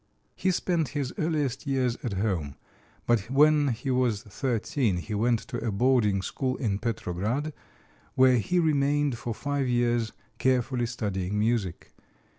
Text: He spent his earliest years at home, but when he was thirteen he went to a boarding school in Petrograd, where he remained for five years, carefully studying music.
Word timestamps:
He 0.35 0.49
spent 0.49 0.87
his 0.97 1.13
earliest 1.19 1.67
years 1.67 1.95
at 2.03 2.13
home, 2.13 2.55
but 3.05 3.29
when 3.29 3.67
he 3.67 3.91
was 3.91 4.23
thirteen 4.23 4.97
he 4.97 5.13
went 5.13 5.37
to 5.41 5.63
a 5.63 5.71
boarding 5.71 6.23
school 6.23 6.55
in 6.57 6.79
Petrograd, 6.79 7.53
where 8.15 8.39
he 8.39 8.57
remained 8.57 9.19
for 9.19 9.35
five 9.35 9.67
years, 9.67 10.11
carefully 10.39 10.87
studying 10.87 11.37
music. 11.37 11.93